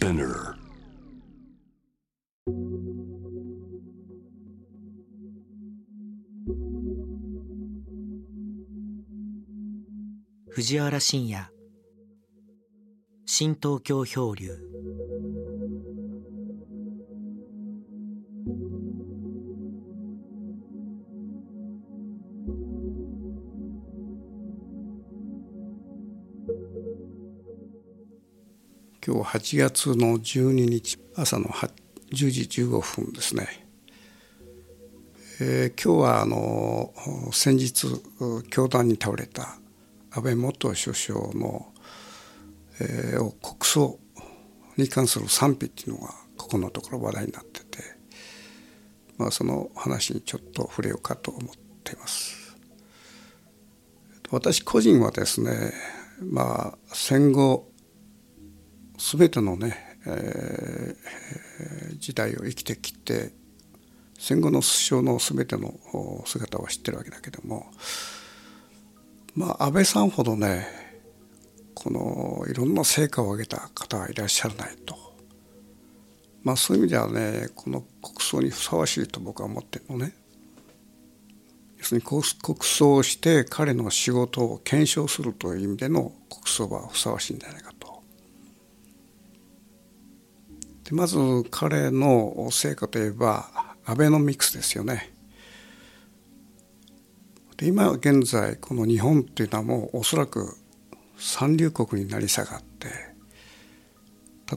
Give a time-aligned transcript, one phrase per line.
[0.00, 0.54] Spinner.
[10.54, 11.46] 藤原信也
[13.26, 14.56] 新東京漂流
[29.12, 31.66] 今日8月の12日朝の10
[32.12, 33.66] 時15分ですね、
[35.40, 36.92] えー、今日はあの
[37.32, 37.88] 先日
[38.50, 39.56] 教団に倒れた
[40.12, 41.72] 安倍元首相の、
[42.80, 43.98] えー、国葬
[44.76, 47.82] に関する賛否っていうのがここのところ話題になってて、
[49.18, 52.56] まあ、その話にちょっと触れようかと思っています。
[54.30, 55.72] 私個人はですね
[56.22, 57.69] まあ戦後
[59.00, 63.32] 全てのね、えー、時代を生きてきて
[64.18, 65.72] 戦後の首相の全ての
[66.26, 67.66] 姿を知ってるわけだけども
[69.34, 70.66] まあ安倍さんほどね
[71.74, 74.94] このいろんな成果を上げた方はいらっしゃらないと。
[76.42, 80.12] まあそういう意味ではねこの国葬にふさわしいと僕は思ってるのね。
[81.78, 82.22] 要するに国
[82.60, 87.79] 葬をして彼の仕事を検証するという意味での国葬はふさわしいんじゃないかと。
[90.90, 91.16] でまず
[91.52, 93.48] 彼の成果といえば
[93.84, 95.12] アベノミクスですよね。
[97.56, 100.56] で今現在この日本っていうのはもうおそらく
[101.16, 102.88] 三流国になり下がって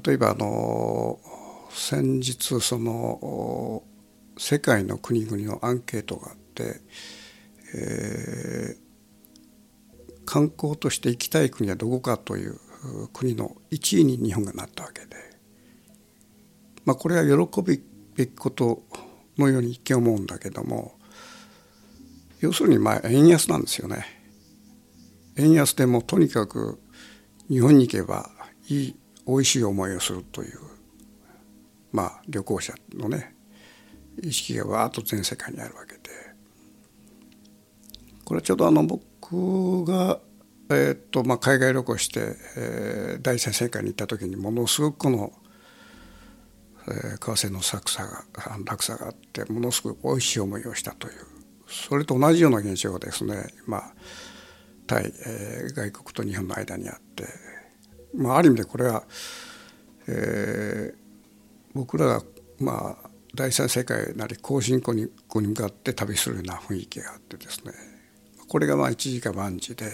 [0.03, 1.19] 例えばあの
[1.69, 3.83] 先日その
[4.37, 6.81] 世界の国々のアンケートがあって、
[7.75, 12.57] えー、観光として行きたい国はどこかという
[13.11, 15.33] 国の1位に日本がなったわけで。
[16.85, 17.83] まあ、これは喜ぶ
[18.15, 18.83] べきこと
[19.37, 20.93] のように一見思うんだけども
[22.39, 24.05] 要するにまあ円安なんですよね。
[25.37, 26.79] 円安でもとにかく
[27.49, 28.29] 日本に行けば
[28.67, 30.59] いい美味しい思いをするという
[31.91, 33.33] まあ旅行者のね
[34.21, 36.01] 意識がわーっと全世界にあるわけで
[38.25, 40.19] これはちょうどあの僕が、
[40.69, 45.31] えー、っとまあ、海外旅行して、えー、第三世界に行った時にものすごくこの
[46.85, 48.25] 為替の落差が
[48.65, 51.13] 落差があってものすごく美味しい思いをしたという。
[51.67, 53.93] それと同じような現象がですね今
[54.85, 57.25] 対、えー、外国と日本の間にあって、
[58.15, 59.03] まあ、ある意味でこれは、
[60.07, 60.95] えー、
[61.73, 62.23] 僕らが
[62.59, 67.73] まあ第三世界なり後進国に向かって旅するような雰囲気があってですね
[68.47, 69.89] これがまあ一時か万事で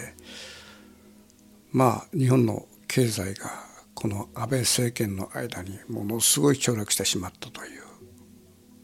[1.72, 7.82] まあ日本の経済がこの安倍政権の間にものすごい凋落してしまったという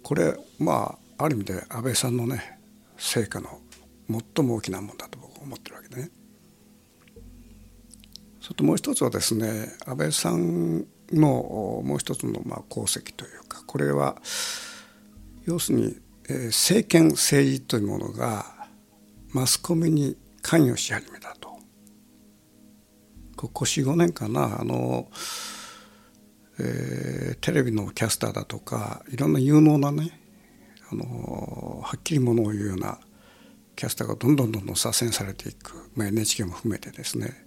[0.03, 2.59] これまあある意味で安倍さんのね
[2.99, 3.61] 成果の
[4.09, 6.11] 最も大きなもんだと僕は思ってるわけでね。
[8.41, 14.17] それともう一つはですね安倍さんのもう一つのまあ功績というかこれは
[15.45, 15.97] 要するに
[16.47, 18.47] 政権政治というものが
[19.31, 21.46] マスコミに関与し始めたと。
[23.37, 25.09] ここ45年かなあの、
[26.59, 30.19] えー、テレビのキャスターだとかいろんな有能なね
[30.91, 32.99] あのはっきりものを言うような
[33.77, 37.47] キャスターがどんどんどんどん左遷されていく、まあ、NHK も含めてですね。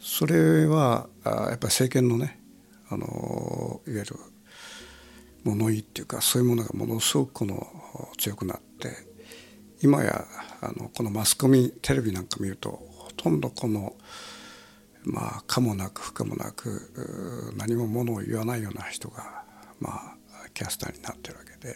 [0.00, 2.40] それはあやっぱり政権のね
[2.88, 4.16] あのいわゆる
[5.44, 7.66] 物言いっていうかそういうものがものすごくこの
[8.18, 8.90] 強くなって
[9.82, 10.24] 今や
[10.60, 13.94] あのこのマスコミテレビなんか見るとほとんどこの
[15.04, 19.44] まあ可もなく不可もなく何もものを言わないような人が
[19.80, 21.74] まあキャスターになってるわけで、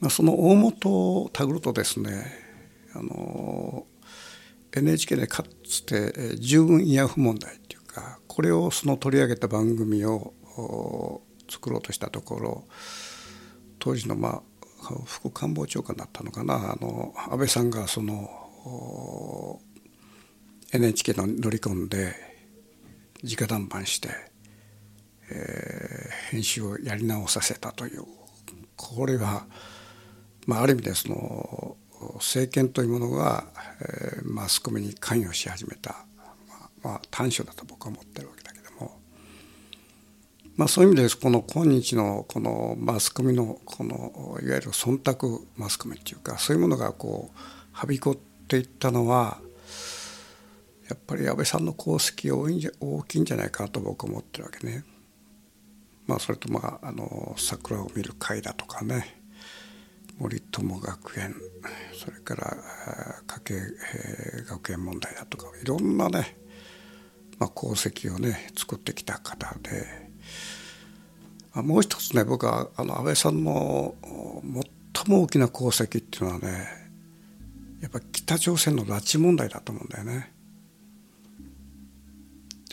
[0.00, 2.26] まあ、その大元をたぐるとですね
[2.94, 3.86] あの
[4.72, 10.34] NHK でかつて従軍慰安婦問題っていうかこれをその取り上げた番組を
[11.48, 12.64] 作ろうとしたところ
[13.78, 14.42] 当時のまあ
[15.04, 19.60] 副官房長官だったのかなあの安倍さんがその
[20.72, 22.14] NHK の乗り込んで
[23.22, 24.08] 直談判して、
[25.30, 28.04] えー、編集をやり直させたという。
[28.76, 29.46] これは、
[30.46, 31.76] まあ、ある意味でその
[32.16, 33.44] 政権というものが、
[33.80, 38.98] えー、マスコミに関与し始めた、まあ、まあ、短所だと僕は思ってるわけだけども、
[40.56, 47.38] まあ、そういう意味でこの今日のこのマスコミのこのいわゆる忖度マスコミっていうかそういうものがこう
[47.72, 48.16] はびこっ
[48.46, 49.38] ていったのは
[50.88, 54.84] やっぱり安倍さんの功績大いんじゃ大きいんじゃないかなと僕は思ってるわけね。
[56.06, 59.20] まあ、それとまああの桜を見る会だとかね
[60.18, 61.34] 森友学園
[61.92, 62.56] それから
[63.26, 63.54] 家計
[64.48, 66.36] 学園問題だとかいろんなね、
[67.38, 69.84] まあ、功績をね作ってきた方で
[71.52, 73.94] あもう一つね僕はあの安倍さんの
[74.94, 76.68] 最も大きな功績っていうのはね
[77.80, 80.35] やっぱ北朝鮮の拉致問題だと思うんだよね。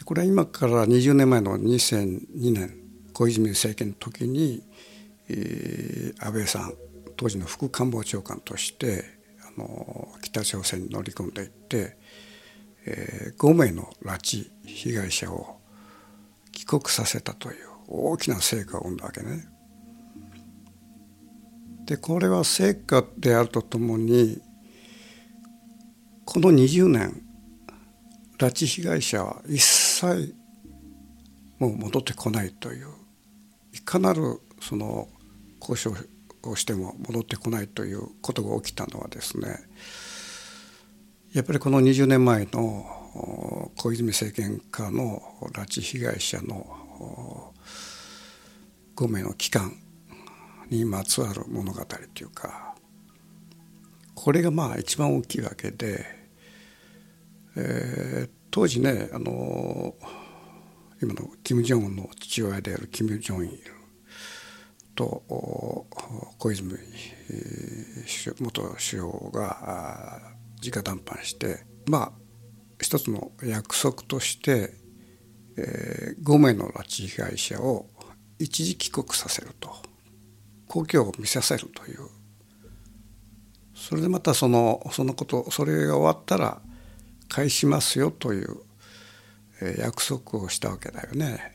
[0.05, 2.73] これは今から20年前の2002年
[3.13, 4.63] 小泉政権の時に、
[5.29, 6.73] えー、安倍さん
[7.15, 9.05] 当時の副官房長官として
[9.55, 11.95] あの北朝鮮に乗り込んでいって、
[12.85, 15.59] えー、5名の拉致被害者を
[16.51, 17.55] 帰国させたという
[17.87, 19.47] 大きな成果を生んだわけね。
[21.85, 24.41] でこれは成果であるとともに
[26.25, 27.21] この20年
[28.37, 29.82] 拉致被害者は一切
[31.59, 32.87] もう戻ってこないという
[33.73, 35.07] いかなるその
[35.59, 35.93] 交渉
[36.43, 39.57] をしても戻ってこないということが起きたのはですね
[41.33, 45.21] やっぱりこの20年前の小泉政権下の
[45.53, 47.53] 拉致被害者の
[48.95, 49.73] 5名の期間
[50.69, 52.75] にまつわる物語というか
[54.15, 56.05] これがまあ一番大きいわけで、
[57.55, 59.95] えー、当時ねあの
[61.01, 63.49] 今の金正恩の父親である金正日
[64.93, 65.23] と
[66.37, 66.71] 小泉
[68.39, 70.21] 元首相が
[70.63, 72.11] 直談判してまあ
[72.79, 74.75] 一つの約束として、
[75.57, 77.87] えー、5名の拉致被害者を
[78.37, 79.73] 一時帰国させると。
[80.67, 82.09] 故郷を見させるという。
[83.75, 86.61] それでまたそのそのことそれが終わったら
[87.29, 88.57] 返しますよという
[89.77, 91.51] 約束をしたわけだよね。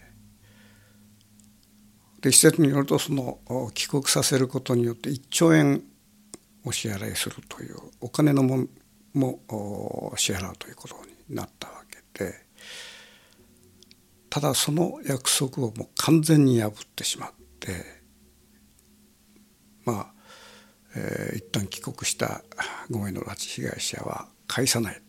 [2.20, 3.38] で施設によるとその
[3.74, 5.82] 帰国させることによって1兆円
[6.64, 8.66] お支払いするというお金のも
[9.14, 10.96] も支払うということ
[11.28, 12.34] になったわけで
[14.30, 17.30] ただその約束をもう完全に破ってしまっ
[17.60, 17.84] て
[19.84, 20.12] まあ、
[20.96, 22.42] えー、一旦帰国した
[22.90, 25.00] 5名の拉致被害者は返さない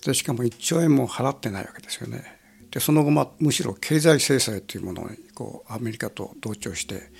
[0.00, 2.40] でしかも1兆円も払ってないわけですよね。
[2.70, 7.10] でその後、まあ、むしろ経済制裁というものにこうアメリカと同調して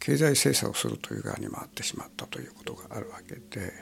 [0.00, 3.72] 経済制裁をするという側に回ってしまったということがあるわけで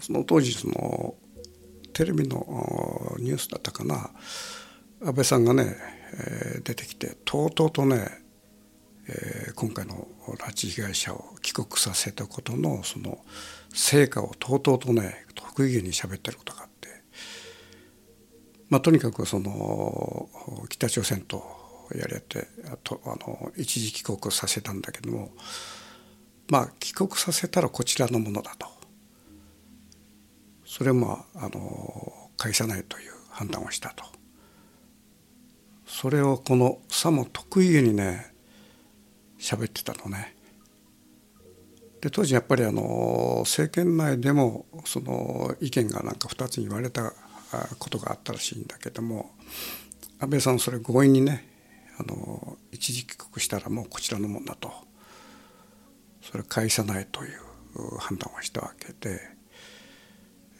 [0.00, 1.14] その当時その
[1.92, 4.10] テレビのニュースだったかな
[5.02, 5.76] 安倍さんがね、
[6.12, 8.08] えー、出てきてとうとうとね、
[9.08, 10.08] えー、今回の
[10.38, 13.18] 拉致被害者を帰国させたことのその
[13.76, 16.88] 成果をとうとうとね得意げに喋ってることがあって、
[18.70, 20.28] まあ、とにかくその
[20.70, 21.44] 北朝鮮と
[21.94, 25.30] やり合ってあとあの一時帰国させたんだけども
[26.48, 28.66] まあ帰国させたらこちらのものだと。
[30.64, 34.04] それもあの返さないという判断をしたと。
[35.86, 38.32] それをこのさも得意げにね
[39.38, 40.35] 喋ってたのね。
[42.00, 47.12] で当時やっぱりあの政権内でもその意見がなんか2つに言われた
[47.78, 49.30] ことがあったらしいんだけども
[50.18, 51.48] 安倍さんそれ強引にね
[51.98, 54.70] あの一時帰国したらもうこちらのもんだと
[56.20, 59.20] それ返さないという判断をしたわけで、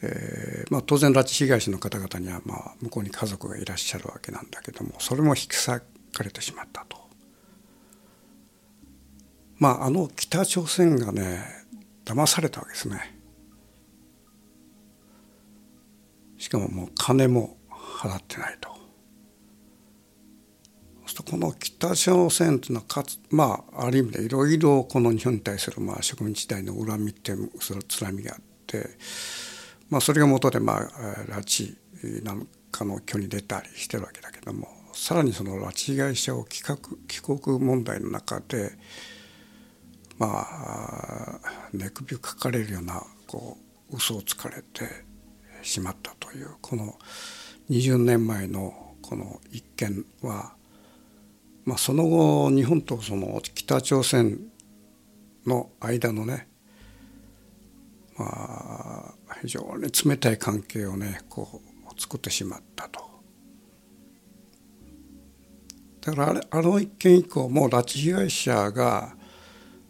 [0.01, 5.83] えーまあ、当然拉致被害者の方々にはまあ向こうに家族がいらっしゃるわけなんだけどもそれも引き裂
[6.13, 7.06] かれてしまったと。
[9.59, 11.43] まああの北朝鮮がね
[12.05, 13.17] 騙されたわけですね。
[16.37, 18.77] しかももう金も払ってないと。
[21.23, 28.87] この北朝鮮というのはかつまあある意味でいろいろこの日本に対するまあ植民地時代の恨みってそのつらみがあって、
[29.89, 30.79] まあ、それが元でまあ
[31.27, 31.75] 拉致
[32.23, 38.71] なんかの挙に出たりしてるわけだけどもさらにその拉致被害者を帰国帰国問題の中で
[40.17, 41.39] まあ
[41.73, 43.57] 寝首をかかれるようなこ
[43.91, 45.05] う嘘をつかれて
[45.61, 46.95] しまったというこの
[47.69, 50.53] 20年前のこの一件は、
[51.65, 54.39] まあ、その後日本とその北朝鮮
[55.45, 56.47] の間のね
[58.17, 63.07] まあ非常に冷たい関係をねこう作ってしまったと。
[66.01, 69.16] だからあれあの一件以降もう拉致被害者が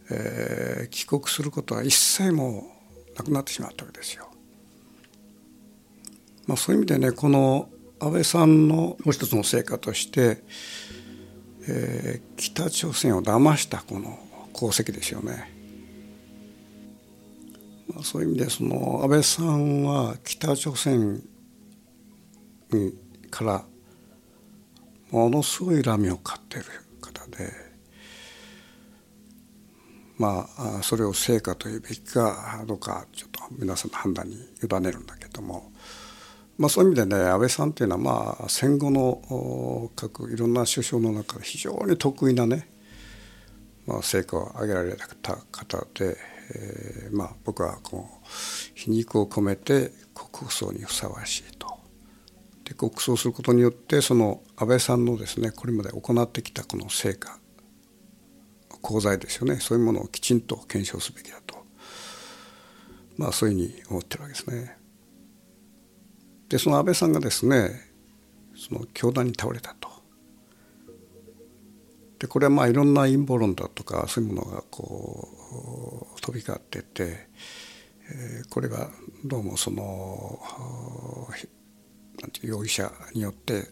[0.10, 2.68] えー、帰国することは一切も
[3.14, 4.30] うなくなってしまったわけですよ。
[6.46, 10.44] まあ、そういう意味でねこの安倍さんのもう一つの成果として、
[11.68, 14.20] えー、北朝鮮を騙したこの
[14.56, 15.54] 功績ですよね。
[17.88, 21.24] まあ、そういう意味でその安倍さんは北朝鮮
[23.30, 23.66] から
[25.12, 26.66] ものすごい恨みを買ってる
[27.02, 27.67] 方で
[30.18, 35.72] まあそれを成果というべきかどうかちょっと皆さんの判断に委ねるんだけども。
[36.58, 42.68] まあ、そういう意味でね安倍さんっていうのはまあ戦後の各いろんな首相の中で非常に得意なね、
[43.86, 46.18] まあ、成果を上げられた方で、
[46.56, 48.28] えー、まあ僕はこう
[48.74, 51.68] 皮肉を込めて国葬にふさわしいと。
[52.64, 57.38] で国葬することによってその安倍さんのですねこれまで行ってきたこの成果
[58.84, 61.58] 功罪ですよねそういうものをきちんと検証すべきだと
[63.18, 64.78] まあそういうふうに思ってるわけですね。
[66.50, 67.82] でその安倍さんがですね
[68.56, 69.90] その教団に倒れたと。
[72.20, 77.28] でこれはまあいろんな陰謀論だとかそういうものがこう飛び交ってて、
[78.10, 78.90] えー、これが
[79.24, 80.40] どうもその
[82.20, 83.64] なんて容疑者によって、えー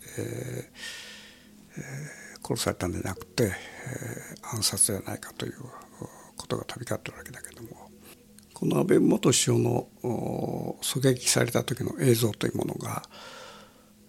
[1.77, 5.53] えー、殺されたんじゃなくて、えー、暗殺ではないかという
[6.37, 7.89] ことが飛び交ってるわけだけども。
[8.55, 13.03] この安倍元首相の狙撃された時の映像というものが、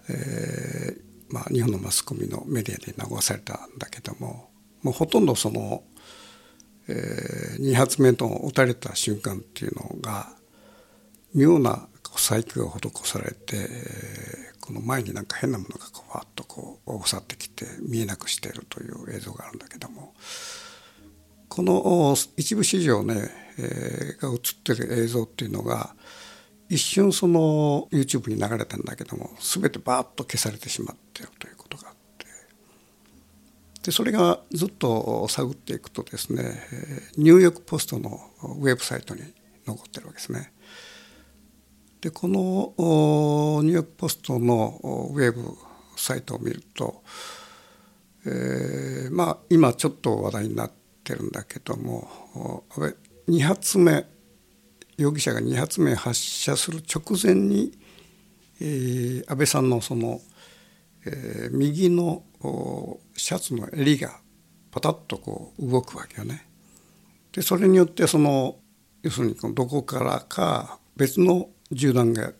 [0.09, 4.51] えーまあ、日本のマスコミのメディアに流されたんだけども
[4.83, 5.83] もうほとんどその、
[6.87, 10.29] えー、2発目と撃たれた瞬間っていうのが
[11.35, 11.89] 妙な
[12.19, 13.69] 細工が施されて、
[14.61, 20.13] この前になんか変なものがこうわっとこう去ってきて見えなくしているという映像があるんだけども
[21.49, 25.95] この一部始終ねえー、が映ってる映像っていうのが
[26.69, 32.27] 一瞬その YouTube に流れたんだけども全てバーッと消されてしまっているということがあって
[33.85, 36.61] でそれがずっと探っていくとですね
[37.17, 39.23] ニューヨーク・ポストのウェブサイトに
[39.67, 40.53] 残ってるわけですね。
[42.01, 42.75] でこの
[43.63, 44.79] ニューヨーク・ポストの
[45.13, 45.43] ウェブ
[45.97, 47.03] サイトを見ると、
[48.27, 50.73] えー、まあ今ちょっと話題になっ
[51.03, 52.95] てるんだけども安倍
[53.29, 54.05] 2発目
[54.99, 57.73] 容疑者が2発目発射する直前に、
[58.61, 60.21] えー、安倍さんのその、
[61.07, 62.23] えー、右の
[63.17, 64.21] シャツの襟が
[64.71, 66.47] パタッとこう動くわけよね。
[67.33, 68.57] でそれによってその
[69.03, 72.33] 要するにどこからか別の銃弾が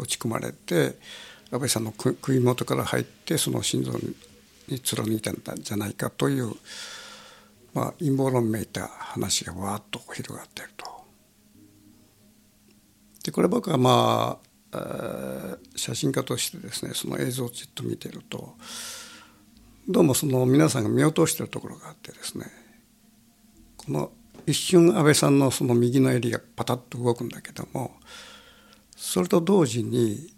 [0.00, 0.96] 撃ち込まれて
[1.50, 3.92] 安倍さんの首元から入ってその心臓
[4.68, 6.52] に貫いたんじゃないかという
[7.72, 10.86] まあ、陰謀論めいた話がわーっと広がっていると。
[13.24, 14.38] でこれ僕はま
[14.72, 18.54] あ写真家としてですねその映像をじっと見てると
[19.88, 22.46] どうもその皆さんが見落としてるところがあってですね
[23.76, 24.12] この
[24.46, 27.92] 一瞬安倍さんのその右の襟がパタッと動くんだけども
[28.96, 30.34] それと同時に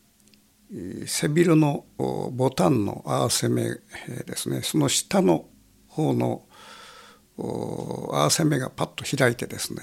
[1.07, 3.81] 背広のボタンの合わせ目で
[4.37, 5.47] すねその下の
[5.89, 6.43] 方の
[7.37, 9.83] 合わせ目がパッと開いてですね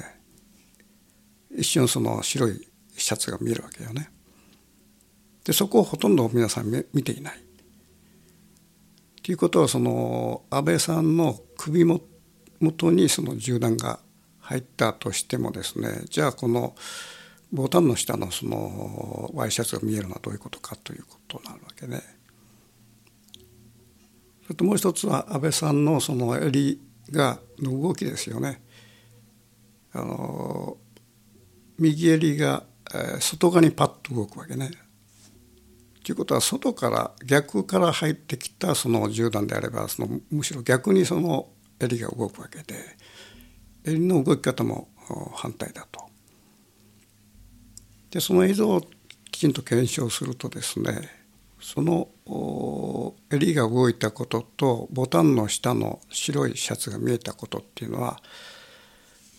[1.56, 4.10] 一瞬その白いシャツが見えるわけよね。
[5.44, 7.40] でそこをほとんど皆さん見ていない。
[9.24, 14.00] ということはその安倍さんの首元にその銃弾が
[14.50, 16.76] 入ったとしてもですねじゃあこの
[17.52, 22.02] ボタンの下のそのワイシャツが見えるのはどういうことかということになるわけね。
[24.44, 28.62] それともう一つは安倍さんのその襟がの動きですよね。
[29.94, 30.78] あの
[31.78, 32.64] 右襟が
[33.20, 34.72] 外側にパッと動くわけね。
[36.04, 42.76] ということは外から逆から入ってきたその銃弾であればそのむしろ逆にその襟が動くわけで
[43.98, 44.90] の動き方も
[45.34, 46.10] 反対だと。
[48.12, 48.82] でその映像を
[49.32, 51.10] きちんと検証するとですね
[51.62, 52.08] その
[53.32, 58.20] 襟が動いたこととボタンの下の白いシャツが見えたことっていうのは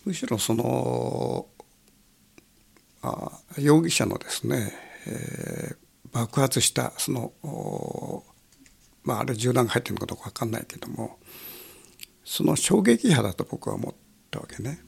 [0.05, 1.47] むしろその
[3.01, 4.71] あ容疑者のですね、
[5.07, 5.75] えー、
[6.13, 8.23] 爆発したその
[9.03, 11.17] まああれ銃弾が入ってるのかどうか分かんないけども
[12.23, 14.79] その衝撃波だと僕は思ってたわけね。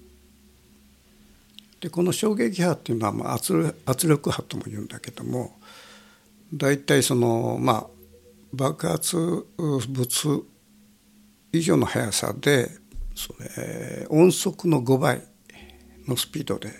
[1.81, 5.59] でこの衝撃波っていうのは、まあ、圧圧力波とも言うんだけども
[6.53, 7.87] 大体そのまあ
[8.53, 9.17] 爆発
[9.57, 10.45] 物
[11.51, 12.69] 以上の速さで
[13.13, 15.21] それ音速の5倍
[16.07, 16.71] のスピードで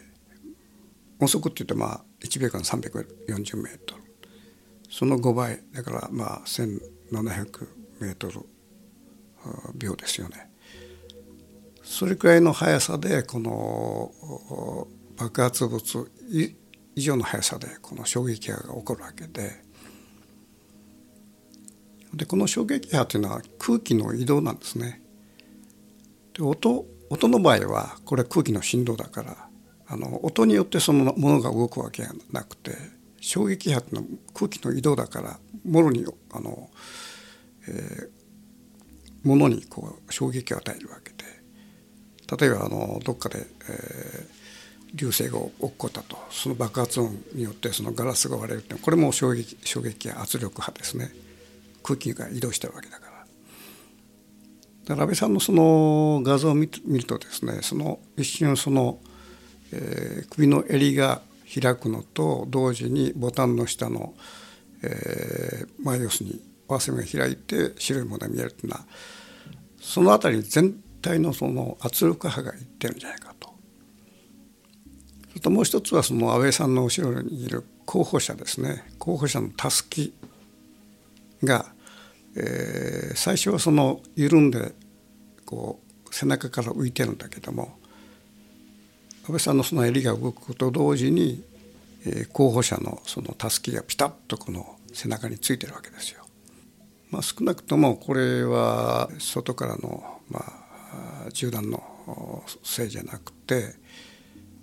[1.20, 4.04] 音速って言ってまあ1秒間340メートル
[4.90, 7.68] その5倍だからまあ1700
[8.00, 8.40] メートル
[9.76, 10.53] 秒ですよね。
[12.04, 14.12] それくらいの速さでこの
[15.16, 16.12] 爆発物
[16.98, 19.64] 以上の速さでこの衝撃波が起こるわけで
[22.14, 25.02] でこの衝撃波というのは空気の移動なんですね。
[26.34, 29.48] で音音の場合はこれ空気の振動だから
[29.88, 32.76] あの音によってそのものが動くわけがなくて
[33.22, 36.70] 衝撃波っていうのは空気の移動だからもろにあの、
[37.70, 41.13] えー、ものにこう衝撃を与えるわけ
[42.38, 51.12] 例えばあのどっかで、えー、流星が起こったとその爆発音によってそのガラスが割れるってこれも衝撃衝撃や圧力波ですね
[51.84, 53.14] 空気が移動してるわけだから。
[54.86, 59.00] だから安倍さんのその画像を見るとですねその一瞬その、
[59.72, 61.22] えー、首の襟が
[61.62, 64.14] 開くのと同時にボタンの下の、
[64.82, 68.86] えー、まあ要するに合わせ目が開いて白いものが見えるっていうのは
[69.80, 73.54] その辺り全体のその圧力波がいってるんじゃないかと。
[75.30, 80.14] それともう一つはその安倍さんの後ろにいる候補者ですね候補者のたすき
[81.44, 81.66] が、
[82.36, 84.74] えー、最初はその緩んで
[85.46, 87.78] こう背中から浮いてるんだけども
[89.24, 91.44] 安倍さんのその襟が動くと同時に、
[92.06, 96.24] えー、候補者のそのたすきがピタッとこの背中についてるわけですよ。
[97.10, 100.63] まあ、少なくともこれは外からの、まあ、
[101.32, 103.76] 銃弾のせいじゃなくて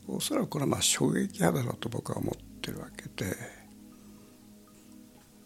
[0.06, 3.36] おそらくこれはまあ衝撃波だろうと僕は思ってるわけで。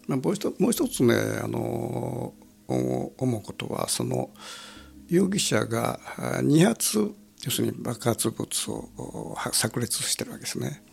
[0.07, 2.33] まあ、もう一もう一つねあの
[2.67, 4.29] 思うことはその
[5.07, 7.11] 容疑者が2発
[7.43, 10.83] 要するに爆発物を炸裂してるわけですね。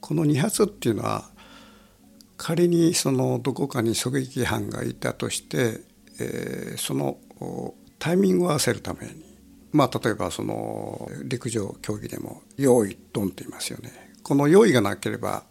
[0.00, 1.30] この2発っていうのは
[2.36, 5.80] 仮にそのどこかに狙撃犯がいたとして、
[6.20, 7.18] えー、その
[7.98, 9.24] タイミングを合わせるために
[9.72, 13.92] まあ例えばその陸上競技でも「用意ドン」って言いますよね。
[14.22, 15.44] この用意がなければ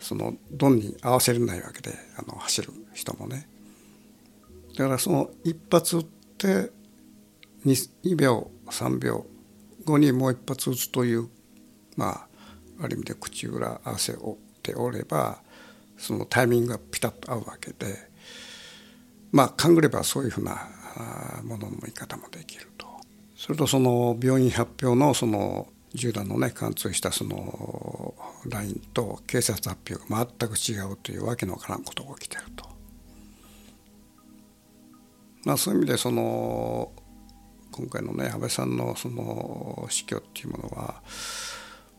[0.00, 3.48] そのドンに合わせれないわけであの走る人もね
[4.76, 6.06] だからその一発撃っ
[6.38, 6.70] て
[7.64, 9.26] 2, 秒3秒
[9.84, 11.28] 後にもう一発撃つという
[11.96, 12.26] ま
[12.78, 15.42] あある意味で口裏合わせをておれば
[15.96, 17.96] そのタイミングがピタッと合うわけで
[19.30, 20.68] まあ勘ぐればそういうふうな
[21.44, 22.86] ものの見方もできると。
[23.36, 28.14] それとその病院発表のその銃弾のね貫通したその
[28.46, 32.66] ラインと警察発表が全く違うというわけのわからんことが起きてると。
[35.44, 36.92] まあそういう意味でその
[37.70, 41.02] 今回のね安倍さんのその死去っていうものは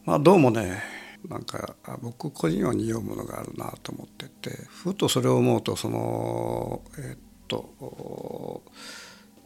[0.06, 0.82] まあどうもね
[1.28, 8.64] なんか僕個人は匂うものがあるなと思っててふとそれを思うとそのえっと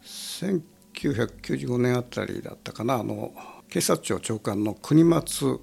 [0.04, 3.34] 1995年あたりだったかなあの
[3.70, 5.60] 警察庁長官の国松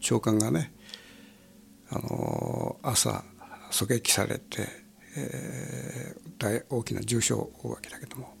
[0.00, 0.72] 長官がね
[1.90, 3.24] あの朝
[3.70, 4.68] 狙撃されて、
[5.16, 8.34] えー、大大きな重傷を負うわけだけども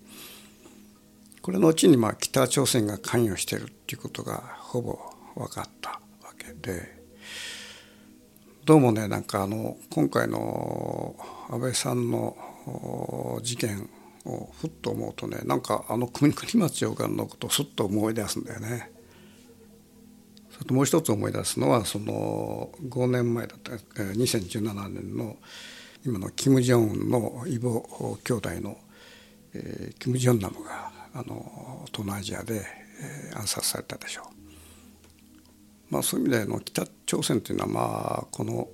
[1.42, 4.98] これのうちにまあ北朝鮮が関与してるっていうことがほぼ
[5.34, 5.98] 分かったわ
[6.36, 6.98] けで
[8.64, 11.16] どうもねなんかあの今回の
[11.50, 12.36] 安倍さんの
[13.42, 13.88] 事件
[14.24, 18.92] をふっと思うとねなんかあの国松長官のことをすっと思い出すんだよね。
[20.50, 25.36] それともう一つ思い出すのはその5年前だった2017年の
[26.04, 27.82] 今のキム・ジョンウンの異母
[28.24, 28.78] 兄弟の、
[29.54, 32.62] えー、キム・ジョンナムがあの東南アジアで、
[33.00, 34.38] えー、暗殺されたでしょう。
[35.90, 38.68] まあ、そういう意味での北朝鮮というのはまあこの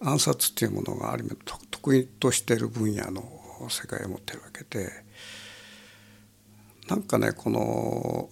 [0.00, 1.36] 暗殺というものがある意味
[1.82, 3.22] 得意としている分野の
[3.68, 4.90] 世界を持っているわけで
[6.88, 8.28] なんかねこの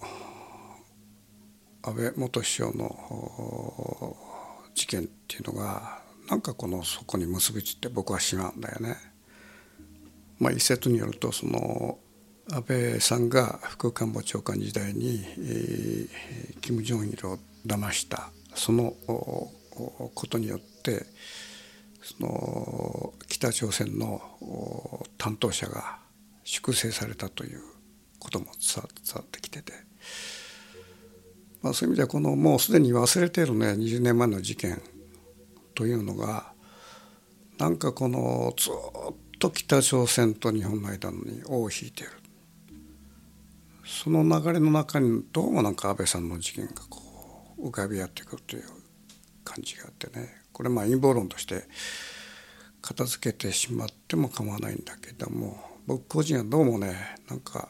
[1.81, 4.15] 安倍元首相の
[4.75, 8.97] 事件っていうのがなんかこのそこに結びついて僕はしまうんだよね。
[10.37, 11.97] まあ、一説によるとその
[12.51, 18.93] 安倍さんが副官房長官時代に、えー、金正日を騙したその
[19.71, 21.05] ことによって
[22.01, 24.21] その北朝鮮の
[25.17, 25.99] 担当者が
[26.43, 27.61] 粛清されたという
[28.19, 28.83] ことも伝
[29.15, 29.73] わってきてて。
[31.61, 34.81] まあ、そういう意味ではこのもうすでに忘れているね20年前の事件
[35.75, 36.53] というのが
[37.57, 38.73] なんかこのずっ
[39.39, 42.11] と北朝鮮と日本の間に尾を引いている
[43.85, 47.01] その流れの中にどうもなんか安倍さんの事件がこ
[47.57, 48.63] う浮かび合ってくるという
[49.43, 51.63] 感じがあってねこれまあ陰謀論として
[52.81, 57.69] 片付けてしまっても構わないんだけども僕個人はどうもねなんか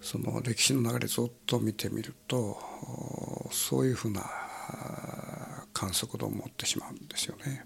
[0.00, 2.56] その歴史の流れずっと見てみると
[3.50, 4.22] そういうふうな
[5.72, 7.64] 観測度を持ってしまうんですよね。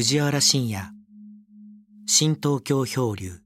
[0.00, 0.94] 藤原信也。
[2.06, 3.42] 新東京漂流。